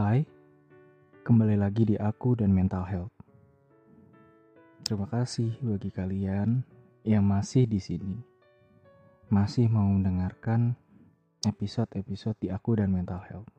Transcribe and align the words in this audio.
Hai, 0.00 0.24
kembali 1.28 1.60
lagi 1.60 1.84
di 1.84 1.92
aku 1.92 2.32
dan 2.32 2.56
mental 2.56 2.88
health. 2.88 3.12
Terima 4.80 5.04
kasih 5.04 5.60
bagi 5.60 5.92
kalian 5.92 6.64
yang 7.04 7.20
masih 7.20 7.68
di 7.68 7.76
sini, 7.76 8.16
masih 9.28 9.68
mau 9.68 9.84
mendengarkan 9.84 10.72
episode-episode 11.44 12.32
di 12.40 12.48
aku 12.48 12.80
dan 12.80 12.96
mental 12.96 13.20
health. 13.28 13.52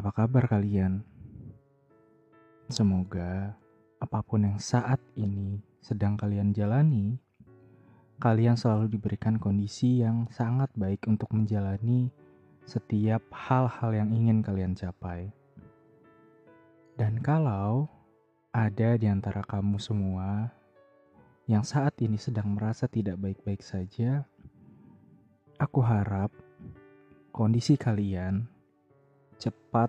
Apa 0.00 0.16
kabar 0.16 0.48
kalian? 0.48 1.04
Semoga 2.72 3.52
apa 4.00 4.24
pun 4.24 4.48
yang 4.48 4.56
saat 4.56 5.04
ini 5.12 5.60
sedang 5.84 6.16
kalian 6.16 6.56
jalani, 6.56 7.20
kalian 8.16 8.56
selalu 8.56 8.96
diberikan 8.96 9.36
kondisi 9.36 10.00
yang 10.00 10.24
sangat 10.32 10.72
baik 10.72 11.04
untuk 11.04 11.36
menjalani 11.36 12.08
setiap 12.68 13.24
hal-hal 13.32 13.96
yang 13.96 14.12
ingin 14.12 14.44
kalian 14.44 14.76
capai. 14.76 15.32
Dan 17.00 17.16
kalau 17.24 17.88
ada 18.52 19.00
di 19.00 19.08
antara 19.08 19.40
kamu 19.40 19.80
semua 19.80 20.52
yang 21.48 21.64
saat 21.64 21.96
ini 22.04 22.20
sedang 22.20 22.52
merasa 22.52 22.84
tidak 22.84 23.16
baik-baik 23.16 23.64
saja, 23.64 24.28
aku 25.56 25.80
harap 25.80 26.28
kondisi 27.32 27.80
kalian 27.80 28.44
cepat 29.40 29.88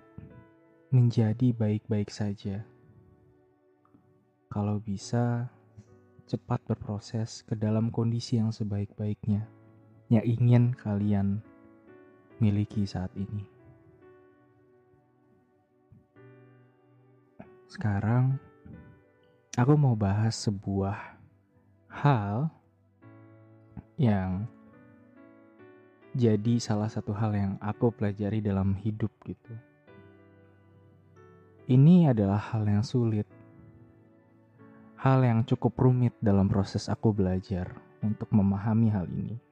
menjadi 0.88 1.52
baik-baik 1.52 2.08
saja. 2.08 2.64
Kalau 4.48 4.80
bisa, 4.80 5.52
cepat 6.24 6.64
berproses 6.64 7.44
ke 7.44 7.52
dalam 7.52 7.92
kondisi 7.92 8.40
yang 8.40 8.56
sebaik-baiknya 8.56 9.44
yang 10.08 10.24
ingin 10.24 10.64
kalian 10.74 11.42
miliki 12.40 12.88
saat 12.88 13.12
ini. 13.14 13.44
Sekarang, 17.70 18.34
aku 19.54 19.78
mau 19.78 19.94
bahas 19.94 20.34
sebuah 20.34 21.20
hal 21.86 22.50
yang 23.94 24.48
jadi 26.16 26.58
salah 26.58 26.90
satu 26.90 27.14
hal 27.14 27.30
yang 27.36 27.52
aku 27.62 27.94
pelajari 27.94 28.42
dalam 28.42 28.74
hidup 28.74 29.14
gitu. 29.22 29.54
Ini 31.70 32.10
adalah 32.10 32.42
hal 32.50 32.66
yang 32.66 32.82
sulit. 32.82 33.30
Hal 34.98 35.22
yang 35.22 35.46
cukup 35.46 35.78
rumit 35.78 36.18
dalam 36.18 36.50
proses 36.50 36.90
aku 36.90 37.14
belajar 37.14 37.70
untuk 38.02 38.26
memahami 38.34 38.90
hal 38.90 39.06
ini. 39.06 39.49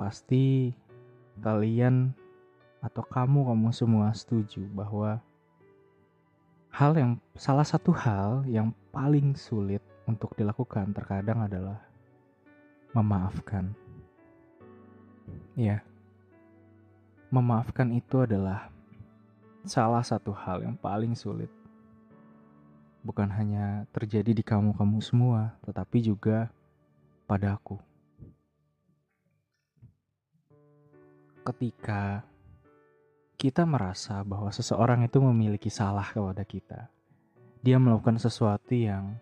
Pasti 0.00 0.72
kalian 1.44 2.16
atau 2.80 3.04
kamu 3.04 3.52
kamu 3.52 3.68
semua 3.68 4.08
setuju 4.16 4.64
bahwa 4.72 5.20
hal 6.72 6.96
yang 6.96 7.12
salah 7.36 7.68
satu 7.68 7.92
hal 7.92 8.48
yang 8.48 8.72
paling 8.88 9.36
sulit 9.36 9.84
untuk 10.08 10.32
dilakukan 10.40 10.96
terkadang 10.96 11.44
adalah 11.44 11.84
memaafkan. 12.96 13.76
Ya. 15.52 15.84
Memaafkan 17.28 17.92
itu 17.92 18.24
adalah 18.24 18.72
salah 19.68 20.00
satu 20.00 20.32
hal 20.32 20.64
yang 20.64 20.80
paling 20.80 21.12
sulit. 21.12 21.52
Bukan 23.04 23.28
hanya 23.36 23.84
terjadi 23.92 24.32
di 24.32 24.40
kamu-kamu 24.40 24.96
semua, 25.04 25.60
tetapi 25.68 26.00
juga 26.00 26.48
padaku. 27.28 27.89
Ketika 31.40 32.24
kita 33.40 33.64
merasa 33.64 34.20
bahwa 34.20 34.52
seseorang 34.52 35.08
itu 35.08 35.16
memiliki 35.24 35.72
salah 35.72 36.04
kepada 36.04 36.44
kita. 36.44 36.92
Dia 37.64 37.80
melakukan 37.80 38.20
sesuatu 38.20 38.76
yang 38.76 39.16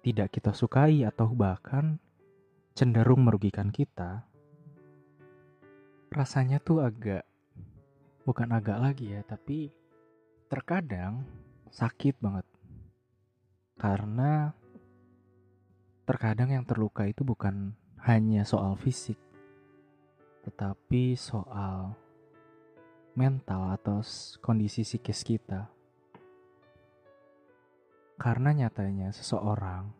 tidak 0.00 0.32
kita 0.32 0.56
sukai 0.56 1.04
atau 1.04 1.28
bahkan 1.36 2.00
cenderung 2.72 3.28
merugikan 3.28 3.68
kita. 3.68 4.24
Rasanya 6.08 6.60
tuh 6.64 6.80
agak 6.80 7.28
bukan 8.24 8.48
agak 8.56 8.80
lagi 8.80 9.12
ya, 9.12 9.20
tapi 9.24 9.68
terkadang 10.48 11.24
sakit 11.68 12.16
banget. 12.20 12.48
Karena 13.76 14.52
terkadang 16.08 16.52
yang 16.52 16.64
terluka 16.64 17.04
itu 17.08 17.24
bukan 17.24 17.76
hanya 18.04 18.44
soal 18.44 18.76
fisik, 18.76 19.16
tetapi 20.42 21.14
soal 21.14 21.94
mental 23.14 23.76
atau 23.76 24.00
kondisi 24.42 24.82
psikis 24.82 25.22
kita. 25.22 25.68
Karena 28.18 28.54
nyatanya 28.54 29.10
seseorang 29.10 29.90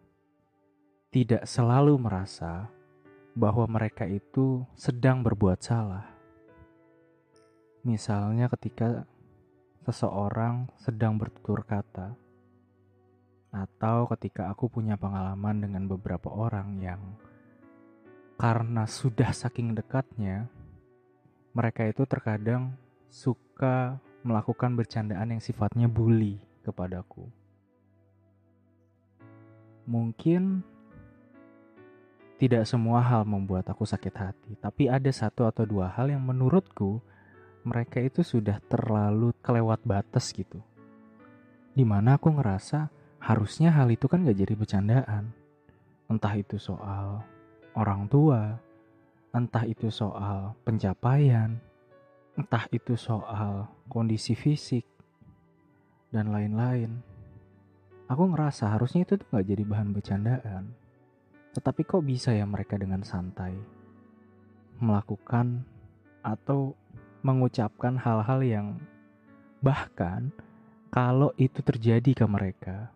tidak 1.13 1.45
selalu 1.45 1.99
merasa 1.99 2.71
bahwa 3.35 3.65
mereka 3.67 4.05
itu 4.09 4.65
sedang 4.79 5.25
berbuat 5.25 5.59
salah. 5.61 6.07
Misalnya 7.83 8.47
ketika 8.53 9.03
seseorang 9.83 10.71
sedang 10.79 11.19
bertutur 11.19 11.67
kata, 11.67 12.15
atau 13.53 14.09
ketika 14.17 14.49
aku 14.49 14.73
punya 14.73 14.97
pengalaman 14.97 15.61
dengan 15.61 15.85
beberapa 15.85 16.33
orang 16.33 16.81
yang 16.81 17.01
karena 18.37 18.85
sudah 18.89 19.31
saking 19.33 19.77
dekatnya, 19.77 20.49
mereka 21.53 21.85
itu 21.89 22.09
terkadang 22.09 22.73
suka 23.13 24.01
melakukan 24.25 24.73
bercandaan 24.73 25.37
yang 25.37 25.43
sifatnya 25.43 25.91
bully 25.91 26.41
kepadaku. 26.65 27.29
Mungkin 29.85 30.63
tidak 32.39 32.67
semua 32.67 33.03
hal 33.03 33.23
membuat 33.23 33.69
aku 33.71 33.87
sakit 33.87 34.15
hati, 34.15 34.53
tapi 34.59 34.91
ada 34.91 35.11
satu 35.11 35.47
atau 35.47 35.63
dua 35.63 35.91
hal 35.91 36.11
yang 36.11 36.23
menurutku 36.23 36.99
mereka 37.63 38.03
itu 38.03 38.27
sudah 38.27 38.59
terlalu 38.67 39.31
kelewat 39.43 39.79
batas 39.87 40.35
gitu. 40.35 40.59
Di 41.73 41.87
mana 41.87 42.19
aku 42.19 42.35
ngerasa 42.35 42.91
harusnya 43.23 43.71
hal 43.71 43.95
itu 43.95 44.11
kan 44.11 44.27
gak 44.27 44.35
jadi 44.35 44.55
bercandaan. 44.59 45.31
Entah 46.11 46.35
itu 46.35 46.59
soal 46.59 47.23
orang 47.73 48.09
tua, 48.09 48.57
entah 49.33 49.65
itu 49.65 49.89
soal 49.89 50.53
pencapaian, 50.65 51.57
entah 52.37 52.65
itu 52.73 52.97
soal 52.97 53.69
kondisi 53.89 54.37
fisik, 54.37 54.85
dan 56.13 56.29
lain-lain. 56.29 57.01
Aku 58.13 58.29
ngerasa 58.29 58.77
harusnya 58.77 59.09
itu 59.09 59.17
tuh 59.17 59.27
gak 59.33 59.49
jadi 59.49 59.65
bahan 59.65 59.97
bercandaan. 59.97 60.65
Tetapi 61.57 61.81
kok 61.85 62.05
bisa 62.05 62.33
ya 62.37 62.45
mereka 62.45 62.77
dengan 62.77 63.01
santai 63.01 63.57
melakukan 64.83 65.63
atau 66.27 66.75
mengucapkan 67.23 67.95
hal-hal 67.95 68.41
yang 68.43 68.67
bahkan 69.63 70.35
kalau 70.91 71.31
itu 71.39 71.63
terjadi 71.63 72.13
ke 72.13 72.27
mereka, 72.27 72.91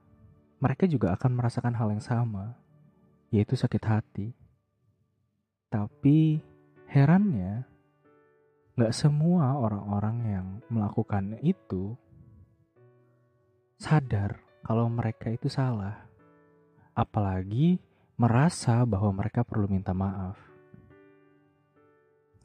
mereka 0.58 0.84
juga 0.91 1.14
akan 1.14 1.38
merasakan 1.38 1.75
hal 1.78 1.88
yang 1.94 2.03
sama, 2.03 2.58
yaitu 3.31 3.54
sakit 3.54 3.82
hati. 3.87 4.26
Tapi 5.66 6.38
herannya, 6.87 7.66
gak 8.78 8.94
semua 8.94 9.59
orang-orang 9.59 10.16
yang 10.31 10.47
melakukan 10.71 11.43
itu 11.43 11.99
sadar 13.75 14.38
kalau 14.62 14.87
mereka 14.87 15.34
itu 15.34 15.50
salah. 15.50 16.06
Apalagi 16.94 17.82
merasa 18.15 18.87
bahwa 18.87 19.19
mereka 19.19 19.43
perlu 19.43 19.66
minta 19.66 19.91
maaf. 19.91 20.38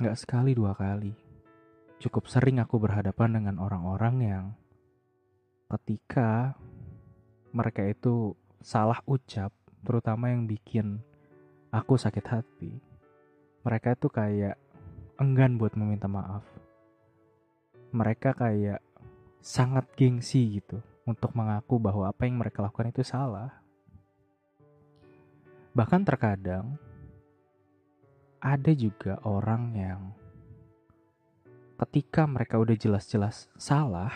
Gak 0.01 0.17
sekali 0.17 0.57
dua 0.57 0.73
kali. 0.73 1.13
Cukup 2.01 2.25
sering 2.25 2.57
aku 2.57 2.81
berhadapan 2.81 3.37
dengan 3.37 3.61
orang-orang 3.61 4.15
yang 4.25 4.45
ketika 5.69 6.57
mereka 7.53 7.85
itu 7.85 8.33
salah 8.65 8.97
ucap, 9.05 9.53
terutama 9.85 10.33
yang 10.33 10.49
bikin 10.49 11.05
aku 11.69 12.01
sakit 12.01 12.25
hati 12.25 12.90
mereka 13.61 13.93
tuh 13.93 14.09
kayak 14.09 14.57
enggan 15.21 15.61
buat 15.61 15.77
meminta 15.77 16.09
maaf. 16.09 16.41
Mereka 17.93 18.33
kayak 18.33 18.81
sangat 19.41 19.85
gengsi 19.93 20.61
gitu 20.61 20.81
untuk 21.05 21.33
mengaku 21.37 21.77
bahwa 21.77 22.09
apa 22.09 22.25
yang 22.25 22.41
mereka 22.41 22.65
lakukan 22.65 22.89
itu 22.89 23.05
salah. 23.05 23.53
Bahkan 25.77 26.01
terkadang 26.03 26.77
ada 28.41 28.71
juga 28.73 29.21
orang 29.21 29.63
yang 29.77 30.01
ketika 31.85 32.25
mereka 32.25 32.57
udah 32.57 32.73
jelas-jelas 32.73 33.49
salah, 33.57 34.13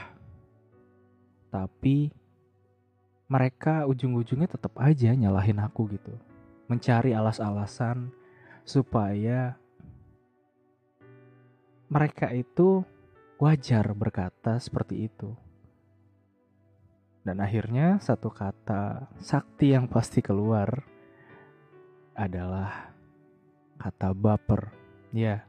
tapi 1.53 2.09
mereka 3.25 3.89
ujung-ujungnya 3.89 4.49
tetap 4.49 4.73
aja 4.77 5.13
nyalahin 5.13 5.61
aku 5.61 5.89
gitu. 5.93 6.13
Mencari 6.69 7.13
alas-alasan 7.13 8.09
supaya 8.65 9.53
mereka 11.85 12.33
itu 12.33 12.81
wajar 13.37 13.93
berkata 13.93 14.57
seperti 14.57 15.05
itu. 15.05 15.31
Dan 17.25 17.41
akhirnya 17.41 17.97
satu 18.01 18.29
kata 18.29 19.09
sakti 19.17 19.73
yang 19.73 19.89
pasti 19.89 20.21
keluar 20.21 20.81
adalah 22.17 22.93
kata 23.77 24.13
baper. 24.13 24.69
Ya, 25.13 25.45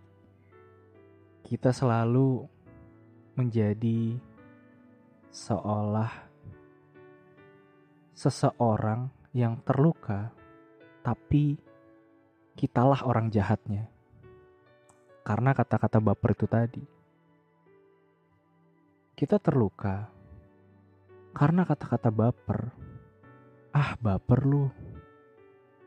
kita 1.44 1.72
selalu 1.72 2.48
menjadi 3.36 4.16
seolah 5.28 6.12
seseorang 8.16 9.12
yang 9.36 9.60
terluka, 9.60 10.32
tapi 11.04 11.60
kitalah 12.56 13.04
orang 13.04 13.28
jahatnya. 13.28 13.86
Karena 15.22 15.52
kata-kata 15.52 16.00
baper 16.00 16.32
itu 16.32 16.46
tadi. 16.48 16.82
Kita 19.16 19.36
terluka 19.36 20.16
karena 21.36 21.68
kata-kata 21.68 22.08
baper. 22.08 22.72
Ah, 23.76 23.92
baper 24.00 24.40
lu. 24.48 24.72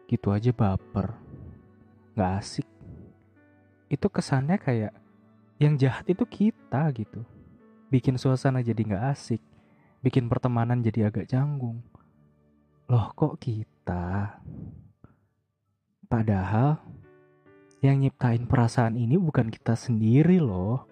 Gitu 0.06 0.30
aja 0.30 0.54
baper. 0.54 1.18
Gak 2.14 2.32
asik. 2.38 2.68
Itu 3.90 4.14
kesannya 4.14 4.62
kayak 4.62 4.94
yang 5.58 5.74
jahat 5.74 6.06
itu 6.06 6.22
kita 6.30 6.86
gitu. 6.94 7.26
Bikin 7.90 8.22
suasana 8.22 8.62
jadi 8.62 8.78
gak 8.86 9.06
asik. 9.18 9.42
Bikin 10.06 10.30
pertemanan 10.30 10.86
jadi 10.86 11.10
agak 11.10 11.26
canggung. 11.26 11.82
Loh 12.86 13.10
kok 13.18 13.42
kita? 13.42 14.38
Padahal 16.10 16.82
yang 17.86 18.02
nyiptain 18.02 18.50
perasaan 18.50 18.98
ini 18.98 19.16
bukan 19.16 19.54
kita 19.54 19.78
sendiri 19.78 20.42
loh. 20.42 20.90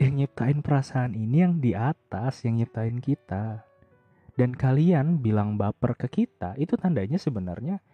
Yang 0.00 0.12
nyiptain 0.24 0.64
perasaan 0.64 1.12
ini 1.12 1.44
yang 1.44 1.60
di 1.60 1.76
atas, 1.76 2.42
yang 2.48 2.56
nyiptain 2.56 3.04
kita 3.04 3.68
dan 4.40 4.56
kalian 4.56 5.20
bilang 5.20 5.60
baper 5.60 5.92
ke 6.00 6.08
kita, 6.08 6.56
itu 6.56 6.72
tandanya 6.72 7.20
sebenarnya 7.20 7.84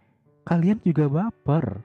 kalian 0.46 0.78
juga 0.78 1.10
baper. 1.10 1.82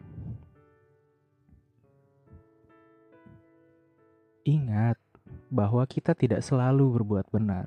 Ingat 4.45 5.01
bahwa 5.49 5.81
kita 5.89 6.13
tidak 6.13 6.45
selalu 6.45 7.01
berbuat 7.01 7.33
benar. 7.33 7.65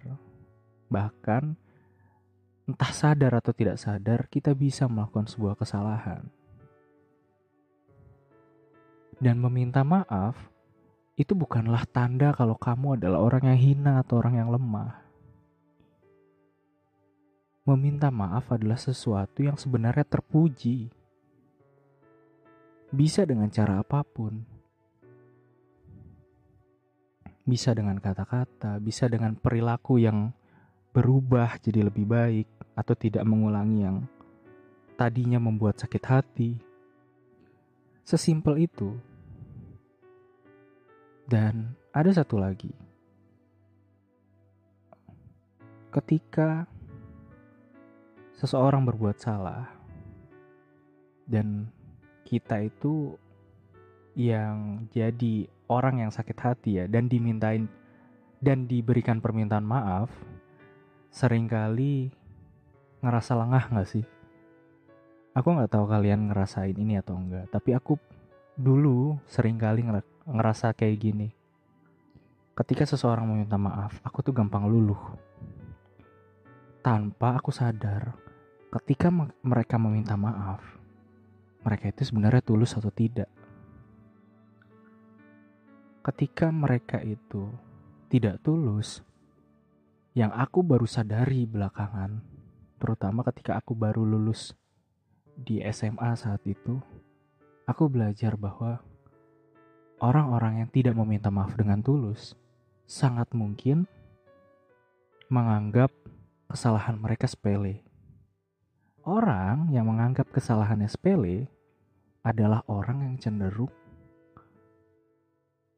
Bahkan 0.87 1.59
entah 2.71 2.93
sadar 2.95 3.43
atau 3.43 3.51
tidak 3.51 3.83
sadar, 3.83 4.31
kita 4.31 4.55
bisa 4.55 4.87
melakukan 4.87 5.27
sebuah 5.27 5.59
kesalahan. 5.59 6.31
Dan 9.25 9.41
meminta 9.41 9.81
maaf 9.81 10.37
itu 11.17 11.33
bukanlah 11.33 11.89
tanda 11.89 12.37
kalau 12.37 12.61
kamu 12.61 13.01
adalah 13.01 13.25
orang 13.25 13.49
yang 13.49 13.57
hina 13.57 14.05
atau 14.05 14.21
orang 14.21 14.37
yang 14.37 14.53
lemah 14.53 15.05
meminta 17.65 18.13
maaf 18.13 18.53
adalah 18.53 18.77
sesuatu 18.77 19.41
yang 19.41 19.57
sebenarnya 19.57 20.05
terpuji. 20.05 20.93
Bisa 22.93 23.25
dengan 23.25 23.49
cara 23.49 23.81
apa 23.81 24.05
pun. 24.05 24.45
Bisa 27.45 27.73
dengan 27.73 28.01
kata-kata, 28.01 28.81
bisa 28.81 29.09
dengan 29.09 29.37
perilaku 29.37 30.01
yang 30.01 30.33
berubah 30.93 31.57
jadi 31.61 31.89
lebih 31.89 32.05
baik 32.05 32.49
atau 32.77 32.95
tidak 32.97 33.25
mengulangi 33.27 33.85
yang 33.85 34.05
tadinya 35.01 35.41
membuat 35.41 35.81
sakit 35.81 36.05
hati. 36.05 36.51
Sesimpel 38.05 38.69
itu. 38.69 38.93
Dan 41.25 41.73
ada 41.97 42.11
satu 42.13 42.37
lagi. 42.37 42.73
Ketika 45.89 46.69
seseorang 48.37 48.85
berbuat 48.85 49.17
salah 49.17 49.71
dan 51.25 51.71
kita 52.27 52.67
itu 52.67 53.17
yang 54.19 54.85
jadi 54.93 55.49
orang 55.71 56.05
yang 56.05 56.11
sakit 56.13 56.39
hati 56.39 56.71
ya 56.83 56.85
dan 56.91 57.09
dimintain 57.09 57.71
dan 58.45 58.69
diberikan 58.69 59.23
permintaan 59.23 59.65
maaf 59.65 60.13
sering 61.09 61.49
kali 61.49 62.13
ngerasa 63.01 63.33
lengah 63.39 63.65
nggak 63.71 63.89
sih? 63.89 64.05
Aku 65.35 65.51
nggak 65.51 65.73
tahu 65.73 65.89
kalian 65.89 66.31
ngerasain 66.31 66.77
ini 66.77 66.99
atau 66.99 67.19
enggak, 67.19 67.51
tapi 67.51 67.75
aku 67.75 67.99
dulu 68.55 69.19
sering 69.27 69.59
kali 69.59 69.83
ngerasa 70.25 70.73
kayak 70.73 70.97
gini. 71.01 71.29
Ketika 72.55 72.87
seseorang 72.87 73.27
meminta 73.27 73.59
maaf, 73.59 73.99
aku 74.05 74.23
tuh 74.23 74.33
gampang 74.33 74.65
luluh. 74.71 74.99
Tanpa 76.85 77.41
aku 77.41 77.51
sadar 77.51 78.15
ketika 78.75 79.09
mereka 79.43 79.79
meminta 79.79 80.19
maaf, 80.19 80.61
mereka 81.63 81.95
itu 81.95 82.11
sebenarnya 82.11 82.43
tulus 82.43 82.77
atau 82.77 82.91
tidak. 82.91 83.31
Ketika 86.05 86.53
mereka 86.53 87.01
itu 87.01 87.49
tidak 88.13 88.45
tulus, 88.45 89.01
yang 90.13 90.31
aku 90.31 90.61
baru 90.61 90.85
sadari 90.85 91.49
belakangan, 91.49 92.21
terutama 92.77 93.25
ketika 93.27 93.57
aku 93.59 93.73
baru 93.73 94.05
lulus 94.05 94.53
di 95.35 95.59
SMA 95.73 96.15
saat 96.15 96.45
itu, 96.47 96.79
aku 97.67 97.91
belajar 97.91 98.39
bahwa 98.39 98.79
orang-orang 100.03 100.65
yang 100.65 100.71
tidak 100.71 100.95
meminta 100.99 101.31
maaf 101.31 101.55
dengan 101.55 101.83
tulus 101.83 102.35
sangat 102.87 103.31
mungkin 103.35 103.87
menganggap 105.29 105.91
kesalahan 106.51 106.99
mereka 106.99 107.27
sepele. 107.27 107.83
Orang 109.05 109.69
yang 109.69 109.91
menganggap 109.91 110.33
kesalahannya 110.33 110.89
sepele 110.89 111.53
adalah 112.25 112.65
orang 112.71 113.05
yang 113.05 113.15
cenderung 113.21 113.73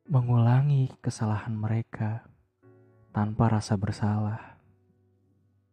mengulangi 0.06 0.94
kesalahan 1.02 1.50
mereka 1.50 2.22
tanpa 3.10 3.58
rasa 3.58 3.74
bersalah. 3.74 4.54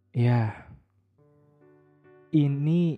Ya, 0.09 0.69
ini 2.33 2.97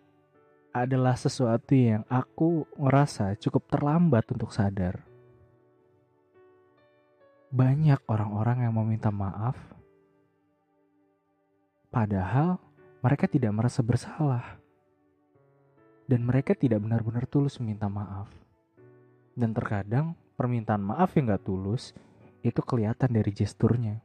adalah 0.71 1.15
sesuatu 1.19 1.75
yang 1.75 2.07
aku 2.07 2.68
ngerasa 2.80 3.36
cukup 3.39 3.68
terlambat 3.68 4.27
untuk 4.31 4.51
sadar. 4.51 5.14
Banyak 7.55 8.03
orang-orang 8.11 8.67
yang 8.67 8.75
meminta 8.75 9.07
maaf, 9.15 9.55
padahal 11.88 12.59
mereka 13.00 13.31
tidak 13.31 13.55
merasa 13.55 13.79
bersalah. 13.79 14.59
Dan 16.03 16.27
mereka 16.27 16.51
tidak 16.51 16.83
benar-benar 16.83 17.24
tulus 17.31 17.55
meminta 17.63 17.88
maaf. 17.88 18.27
Dan 19.31 19.55
terkadang 19.55 20.19
permintaan 20.35 20.83
maaf 20.83 21.15
yang 21.15 21.31
gak 21.31 21.47
tulus 21.47 21.95
itu 22.43 22.59
kelihatan 22.59 23.15
dari 23.15 23.31
gesturnya. 23.31 24.03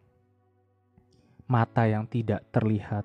Mata 1.51 1.91
yang 1.91 2.07
tidak 2.07 2.47
terlihat 2.55 3.03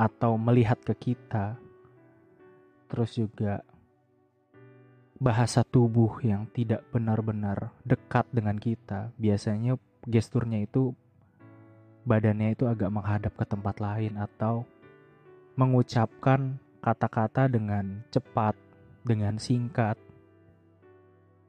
atau 0.00 0.40
melihat 0.40 0.80
ke 0.80 1.12
kita. 1.12 1.60
Terus 2.88 3.12
juga 3.12 3.60
bahasa 5.20 5.60
tubuh 5.60 6.16
yang 6.24 6.48
tidak 6.48 6.80
benar-benar 6.88 7.76
dekat 7.84 8.24
dengan 8.32 8.56
kita. 8.56 9.12
Biasanya 9.20 9.76
gesturnya 10.08 10.64
itu 10.64 10.96
badannya 12.08 12.56
itu 12.56 12.64
agak 12.64 12.88
menghadap 12.88 13.36
ke 13.36 13.44
tempat 13.44 13.76
lain 13.84 14.16
atau 14.16 14.64
mengucapkan 15.60 16.56
kata-kata 16.80 17.52
dengan 17.52 18.00
cepat, 18.08 18.56
dengan 19.04 19.36
singkat. 19.36 20.00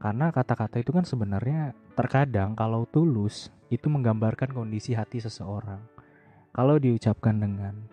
Karena 0.04 0.36
kata-kata 0.36 0.84
itu 0.84 0.92
kan 0.92 1.08
sebenarnya 1.08 1.72
terkadang 1.96 2.52
kalau 2.60 2.84
tulus 2.92 3.48
itu 3.72 3.88
menggambarkan 3.88 4.52
kondisi 4.52 4.92
hati 4.92 5.24
seseorang. 5.24 5.80
Kalau 6.52 6.76
diucapkan 6.76 7.40
dengan 7.40 7.88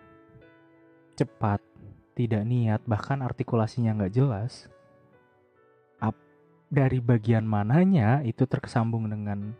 cepat, 1.15 1.63
tidak 2.19 2.43
niat, 2.43 2.83
bahkan 2.83 3.23
artikulasinya 3.23 3.95
nggak 3.95 4.11
jelas, 4.11 4.67
dari 6.69 7.01
bagian 7.01 7.49
mananya 7.49 8.21
itu 8.21 8.45
terkesambung 8.45 9.09
dengan 9.09 9.57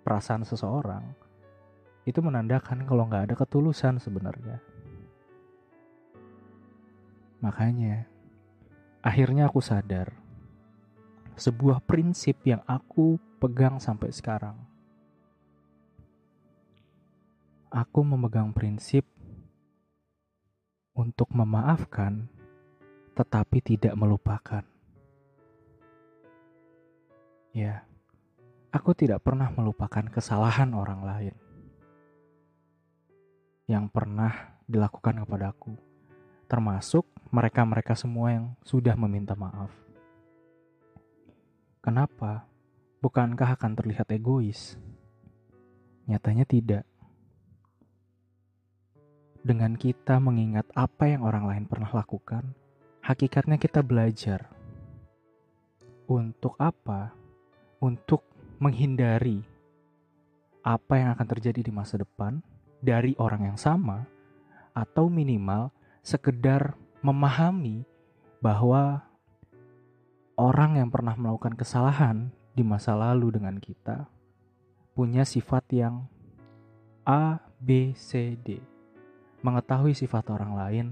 perasaan 0.00 0.42
seseorang, 0.48 1.04
itu 2.08 2.16
menandakan 2.24 2.88
kalau 2.88 3.04
nggak 3.04 3.28
ada 3.28 3.34
ketulusan 3.36 4.00
sebenarnya. 4.00 4.56
Makanya, 7.44 8.08
akhirnya 9.04 9.52
aku 9.52 9.60
sadar 9.60 10.16
sebuah 11.36 11.84
prinsip 11.84 12.40
yang 12.48 12.64
aku 12.64 13.20
pegang 13.36 13.76
sampai 13.76 14.08
sekarang. 14.08 14.56
Aku 17.68 18.00
memegang 18.00 18.56
prinsip 18.56 19.04
untuk 20.96 21.28
memaafkan, 21.36 22.24
tetapi 23.12 23.60
tidak 23.60 23.92
melupakan. 23.92 24.75
Ya, 27.56 27.88
Aku 28.76 28.92
tidak 28.92 29.24
pernah 29.24 29.48
melupakan 29.48 30.04
kesalahan 30.12 30.68
orang 30.76 31.00
lain 31.00 31.36
yang 33.64 33.88
pernah 33.88 34.60
dilakukan 34.68 35.24
kepadaku, 35.24 35.72
termasuk 36.44 37.08
mereka-mereka 37.32 37.96
semua 37.96 38.36
yang 38.36 38.46
sudah 38.60 38.92
meminta 39.00 39.32
maaf. 39.32 39.72
Kenapa? 41.80 42.44
Bukankah 43.00 43.56
akan 43.56 43.72
terlihat 43.72 44.12
egois? 44.12 44.76
Nyatanya 46.04 46.44
tidak. 46.44 46.84
Dengan 49.40 49.80
kita 49.80 50.20
mengingat 50.20 50.68
apa 50.76 51.08
yang 51.08 51.24
orang 51.24 51.48
lain 51.48 51.64
pernah 51.64 51.88
lakukan, 51.88 52.52
hakikatnya 53.00 53.56
kita 53.56 53.80
belajar. 53.80 54.52
Untuk 56.04 56.52
apa? 56.60 57.15
Untuk 57.80 58.24
menghindari 58.56 59.44
apa 60.66 60.98
yang 60.98 61.14
akan 61.14 61.26
terjadi 61.30 61.60
di 61.62 61.70
masa 61.70 62.00
depan 62.00 62.42
dari 62.82 63.14
orang 63.20 63.54
yang 63.54 63.58
sama 63.60 64.08
atau 64.74 65.06
minimal 65.06 65.70
sekedar 66.02 66.74
memahami 67.00 67.86
bahwa 68.42 69.06
orang 70.36 70.76
yang 70.76 70.88
pernah 70.90 71.14
melakukan 71.14 71.54
kesalahan 71.54 72.28
di 72.52 72.66
masa 72.66 72.96
lalu 72.96 73.36
dengan 73.36 73.56
kita 73.56 74.08
punya 74.96 75.28
sifat 75.28 75.64
yang 75.76 76.08
A, 77.06 77.38
B, 77.60 77.94
C, 77.94 78.34
D. 78.40 78.58
Mengetahui 79.44 79.94
sifat 79.94 80.32
orang 80.32 80.52
lain 80.58 80.86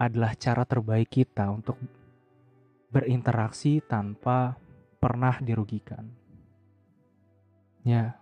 adalah 0.00 0.34
cara 0.34 0.66
terbaik 0.66 1.08
kita 1.08 1.46
untuk 1.52 1.78
berinteraksi 2.90 3.84
tanpa 3.84 4.58
pernah 5.06 5.38
dirugikan. 5.38 6.02
Ya, 7.86 8.18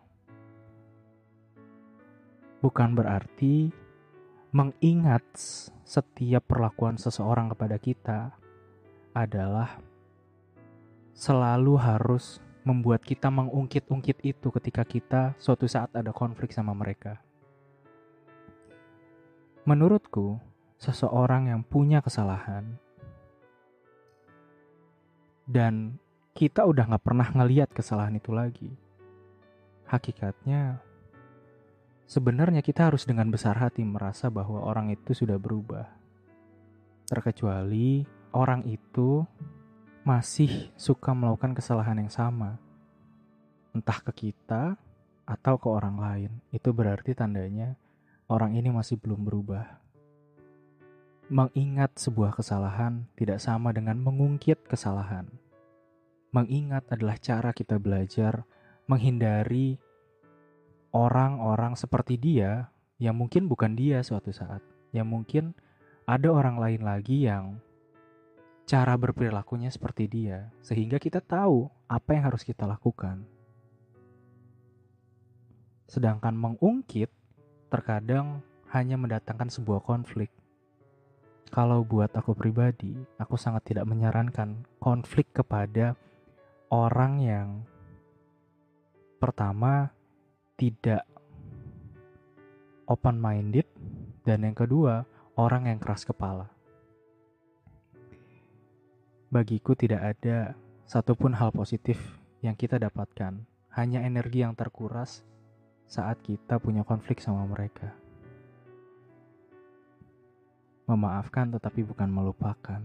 bukan 2.61 2.93
berarti 2.93 3.73
mengingat 4.53 5.25
setiap 5.88 6.45
perlakuan 6.45 7.00
seseorang 7.00 7.49
kepada 7.57 7.81
kita 7.81 8.37
adalah 9.17 9.81
selalu 11.17 11.81
harus 11.81 12.45
membuat 12.69 13.00
kita 13.00 13.33
mengungkit-ungkit 13.33 14.21
itu 14.21 14.53
ketika 14.53 14.85
kita 14.85 15.33
suatu 15.41 15.64
saat 15.64 15.88
ada 15.97 16.12
konflik 16.12 16.53
sama 16.53 16.76
mereka. 16.76 17.17
Menurutku, 19.64 20.37
seseorang 20.76 21.49
yang 21.49 21.64
punya 21.64 22.05
kesalahan 22.05 22.76
dan 25.49 25.97
kita 26.35 26.67
udah 26.67 26.91
gak 26.91 27.05
pernah 27.07 27.31
ngeliat 27.31 27.71
kesalahan 27.71 28.19
itu 28.19 28.35
lagi 28.35 28.75
hakikatnya 29.88 30.81
sebenarnya 32.09 32.61
kita 32.64 32.91
harus 32.91 33.07
dengan 33.07 33.31
besar 33.31 33.57
hati 33.61 33.85
merasa 33.85 34.29
bahwa 34.33 34.64
orang 34.64 34.93
itu 34.93 35.14
sudah 35.14 35.38
berubah. 35.38 35.87
Terkecuali 37.05 38.03
orang 38.33 38.64
itu 38.64 39.23
masih 40.05 40.73
suka 40.76 41.12
melakukan 41.12 41.55
kesalahan 41.57 42.00
yang 42.00 42.12
sama. 42.12 42.57
Entah 43.76 44.00
ke 44.03 44.12
kita 44.31 44.76
atau 45.25 45.55
ke 45.57 45.69
orang 45.69 45.97
lain. 46.00 46.33
Itu 46.53 46.73
berarti 46.73 47.12
tandanya 47.17 47.76
orang 48.29 48.57
ini 48.57 48.73
masih 48.73 48.97
belum 49.00 49.25
berubah. 49.25 49.81
Mengingat 51.33 51.97
sebuah 51.97 52.37
kesalahan 52.37 53.09
tidak 53.17 53.41
sama 53.41 53.73
dengan 53.73 53.97
mengungkit 53.97 54.69
kesalahan. 54.69 55.29
Mengingat 56.35 56.91
adalah 56.91 57.14
cara 57.23 57.55
kita 57.55 57.79
belajar 57.79 58.43
menghindari 58.91 59.79
orang-orang 60.91 61.79
seperti 61.79 62.19
dia 62.19 62.75
yang 62.99 63.14
mungkin 63.14 63.47
bukan 63.47 63.79
dia 63.79 64.03
suatu 64.03 64.35
saat, 64.35 64.59
yang 64.91 65.07
mungkin 65.07 65.55
ada 66.11 66.35
orang 66.35 66.59
lain 66.59 66.83
lagi 66.83 67.31
yang 67.31 67.62
cara 68.67 68.99
berperilakunya 68.99 69.71
seperti 69.71 70.11
dia, 70.11 70.50
sehingga 70.59 70.99
kita 70.99 71.23
tahu 71.23 71.71
apa 71.87 72.19
yang 72.19 72.26
harus 72.26 72.43
kita 72.43 72.67
lakukan. 72.67 73.23
Sedangkan 75.87 76.35
mengungkit 76.35 77.14
terkadang 77.71 78.43
hanya 78.75 78.99
mendatangkan 78.99 79.55
sebuah 79.55 79.87
konflik. 79.87 80.35
Kalau 81.55 81.87
buat 81.87 82.11
aku 82.11 82.35
pribadi, 82.35 82.99
aku 83.23 83.38
sangat 83.38 83.71
tidak 83.71 83.87
menyarankan 83.87 84.67
konflik 84.83 85.31
kepada 85.31 85.95
orang 86.75 87.23
yang 87.23 87.49
pertama 89.23 89.95
tidak 90.59 91.07
open 92.90 93.23
minded 93.23 93.71
dan 94.26 94.43
yang 94.43 94.59
kedua 94.59 95.07
orang 95.38 95.71
yang 95.71 95.78
keras 95.78 96.02
kepala. 96.02 96.50
Bagiku 99.31 99.78
tidak 99.78 100.19
ada 100.19 100.59
satupun 100.83 101.35
hal 101.38 101.54
positif 101.54 101.99
yang 102.43 102.59
kita 102.59 102.78
dapatkan, 102.83 103.38
hanya 103.78 104.02
energi 104.02 104.43
yang 104.43 104.59
terkuras 104.59 105.23
saat 105.87 106.19
kita 106.26 106.59
punya 106.59 106.83
konflik 106.83 107.23
sama 107.23 107.47
mereka. 107.47 107.95
Memaafkan 110.90 111.54
tetapi 111.54 111.87
bukan 111.87 112.11
melupakan. 112.11 112.83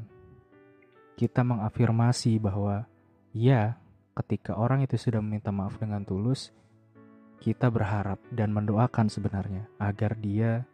Kita 1.20 1.44
mengafirmasi 1.44 2.40
bahwa 2.40 2.88
ya, 3.34 3.78
ketika 4.18 4.58
orang 4.58 4.84
itu 4.84 5.00
sudah 5.00 5.24
meminta 5.24 5.54
maaf 5.54 5.80
dengan 5.80 6.04
tulus, 6.04 6.52
kita 7.40 7.72
berharap 7.72 8.20
dan 8.36 8.52
mendoakan 8.52 9.08
sebenarnya 9.08 9.72
agar 9.80 10.20
dia 10.20 10.68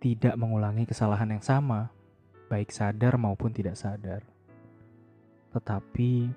tidak 0.00 0.34
mengulangi 0.40 0.88
kesalahan 0.88 1.36
yang 1.36 1.44
sama, 1.44 1.92
baik 2.48 2.72
sadar 2.72 3.20
maupun 3.20 3.52
tidak 3.52 3.76
sadar. 3.76 4.24
Tetapi 5.52 6.32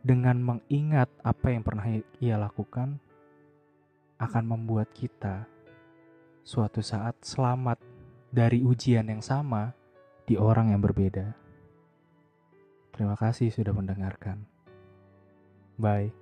dengan 0.00 0.40
mengingat 0.40 1.12
apa 1.20 1.52
yang 1.52 1.62
pernah 1.62 1.86
ia 2.18 2.40
lakukan, 2.40 2.98
akan 4.16 4.44
membuat 4.48 4.88
kita 4.96 5.44
suatu 6.40 6.80
saat 6.80 7.20
selamat 7.20 7.76
dari 8.32 8.64
ujian 8.64 9.04
yang 9.12 9.20
sama 9.20 9.76
di 10.24 10.40
orang 10.40 10.72
yang 10.72 10.80
berbeda. 10.80 11.36
Terima 12.96 13.12
kasih 13.12 13.52
sudah 13.52 13.76
mendengarkan. 13.76 14.55
Bye. 15.78 16.12